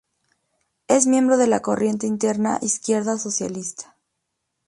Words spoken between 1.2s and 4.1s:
de la corriente interna Izquierda Socialista.